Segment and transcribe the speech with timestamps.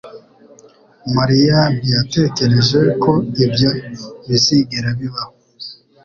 [1.15, 3.11] Mariya ntiyatekereje ko
[3.45, 3.69] ibyo
[4.27, 5.33] bizigera bibaho.